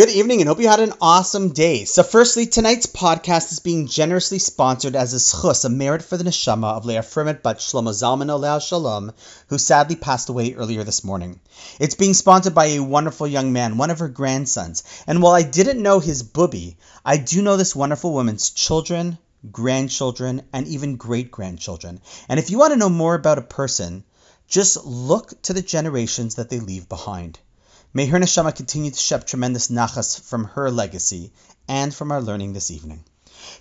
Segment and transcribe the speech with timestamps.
[0.00, 1.84] Good evening and hope you had an awesome day.
[1.84, 6.24] So, firstly, tonight's podcast is being generously sponsored as a zchus, a merit for the
[6.24, 9.12] neshama of Leah Frimet Bat Shlomo Zalman Oleh Shalom,
[9.48, 11.38] who sadly passed away earlier this morning.
[11.78, 14.84] It's being sponsored by a wonderful young man, one of her grandsons.
[15.06, 19.18] And while I didn't know his bubby, I do know this wonderful woman's children,
[19.52, 22.00] grandchildren, and even great grandchildren.
[22.26, 24.04] And if you want to know more about a person,
[24.48, 27.38] just look to the generations that they leave behind.
[27.92, 31.32] May her neshama continue to shep tremendous nachas from her legacy
[31.66, 33.02] and from our learning this evening.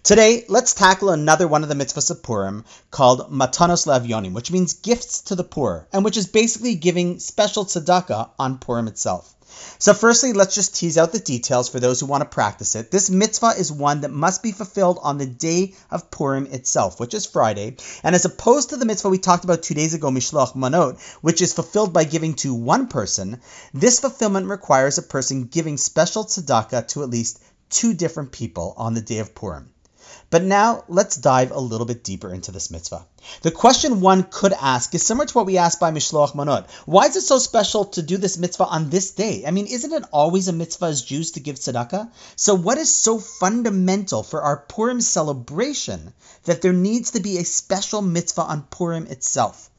[0.03, 4.73] Today, let's tackle another one of the mitzvahs of Purim called Matanos Lavyonim, which means
[4.73, 9.35] gifts to the poor, and which is basically giving special tzedakah on Purim itself.
[9.77, 12.91] So, firstly, let's just tease out the details for those who want to practice it.
[12.91, 17.13] This mitzvah is one that must be fulfilled on the day of Purim itself, which
[17.13, 17.77] is Friday.
[18.03, 21.41] And as opposed to the mitzvah we talked about two days ago, Mishloach Manot, which
[21.41, 23.41] is fulfilled by giving to one person,
[23.73, 28.93] this fulfillment requires a person giving special tzedakah to at least two different people on
[28.93, 29.69] the day of Purim.
[30.29, 33.05] But now let's dive a little bit deeper into this mitzvah.
[33.41, 36.69] The question one could ask is similar to what we asked by Mishloach Manot.
[36.85, 39.43] Why is it so special to do this mitzvah on this day?
[39.45, 42.11] I mean, isn't it always a mitzvah as Jews to give tzedakah?
[42.35, 46.13] So what is so fundamental for our Purim celebration
[46.45, 49.69] that there needs to be a special mitzvah on Purim itself?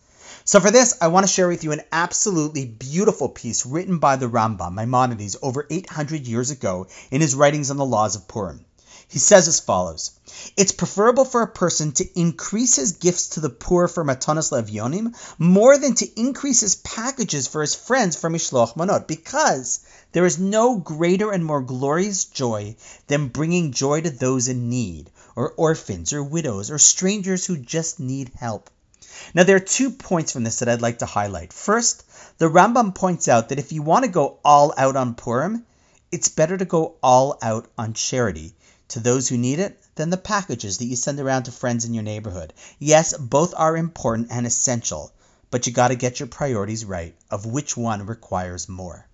[0.45, 4.17] So for this, I want to share with you an absolutely beautiful piece written by
[4.17, 8.65] the Rambam, Maimonides, over 800 years ago in his writings on the laws of Purim.
[9.13, 10.13] He says as follows
[10.57, 15.17] It's preferable for a person to increase his gifts to the poor for Matanas Levyonim
[15.37, 19.81] more than to increase his packages for his friends for Mishloach Manot, because
[20.13, 22.77] there is no greater and more glorious joy
[23.09, 27.99] than bringing joy to those in need, or orphans, or widows, or strangers who just
[27.99, 28.71] need help.
[29.35, 31.53] Now, there are two points from this that I'd like to highlight.
[31.53, 32.05] First,
[32.39, 35.67] the Rambam points out that if you want to go all out on Purim,
[36.13, 38.55] it's better to go all out on charity
[38.91, 41.95] to those who need it than the packages that you send around to friends in
[41.95, 42.53] your neighborhood.
[42.79, 45.13] Yes, both are important and essential,
[45.51, 49.07] but you got to get your priorities right of which one requires more.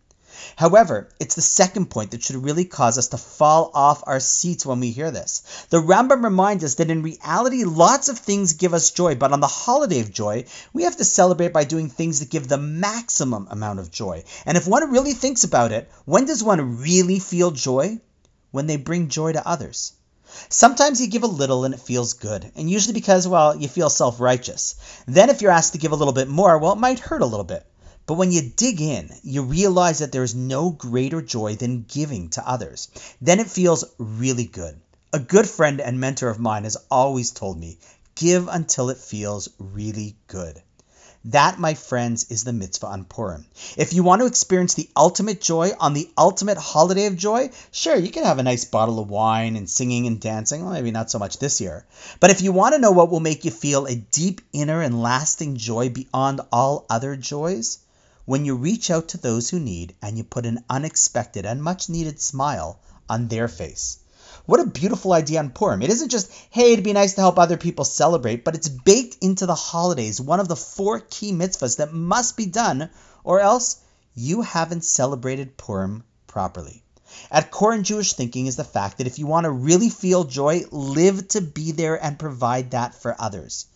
[0.56, 4.67] However, it's the second point that should really cause us to fall off our seats
[4.67, 5.43] when we hear this.
[5.71, 9.41] The Rambam reminds us that in reality, lots of things give us joy, but on
[9.41, 13.49] the holiday of joy, we have to celebrate by doing things that give the maximum
[13.51, 14.25] amount of joy.
[14.45, 17.99] And if one really thinks about it, when does one really feel joy?
[18.56, 19.93] When they bring joy to others.
[20.49, 23.89] Sometimes you give a little and it feels good, and usually because, well, you feel
[23.89, 24.75] self righteous.
[25.06, 27.27] Then, if you're asked to give a little bit more, well, it might hurt a
[27.27, 27.65] little bit.
[28.06, 32.31] But when you dig in, you realize that there is no greater joy than giving
[32.31, 32.89] to others.
[33.21, 34.81] Then it feels really good.
[35.12, 37.78] A good friend and mentor of mine has always told me
[38.15, 40.62] give until it feels really good.
[41.31, 43.47] That, my friends, is the mitzvah on Purim.
[43.77, 47.97] If you want to experience the ultimate joy on the ultimate holiday of joy, sure,
[47.97, 50.63] you can have a nice bottle of wine and singing and dancing.
[50.63, 51.85] Well, maybe not so much this year.
[52.21, 55.03] But if you want to know what will make you feel a deep inner and
[55.03, 57.79] lasting joy beyond all other joys,
[58.25, 61.89] when you reach out to those who need and you put an unexpected and much
[61.89, 63.99] needed smile on their face.
[64.45, 65.83] What a beautiful idea on Purim.
[65.83, 69.17] It isn't just, hey, it'd be nice to help other people celebrate, but it's baked
[69.23, 72.91] into the holidays, one of the four key mitzvahs that must be done,
[73.25, 73.79] or else
[74.15, 76.83] you haven't celebrated Purim properly.
[77.31, 80.25] At core in Jewish thinking is the fact that if you want to really feel
[80.25, 83.67] joy, live to be there and provide that for others.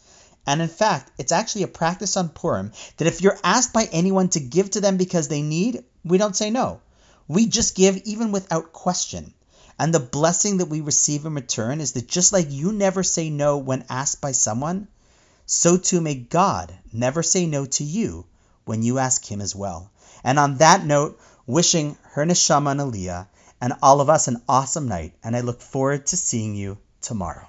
[0.46, 4.28] And in fact, it's actually a practice on Purim that if you're asked by anyone
[4.30, 6.80] to give to them because they need, we don't say no.
[7.28, 9.32] We just give even without question.
[9.80, 13.30] And the blessing that we receive in return is that just like you never say
[13.30, 14.88] no when asked by someone,
[15.46, 18.26] so too may God never say no to you
[18.66, 19.90] when you ask Him as well.
[20.22, 23.26] And on that note, wishing her neshama and Aliyah
[23.58, 27.48] and all of us an awesome night, and I look forward to seeing you tomorrow.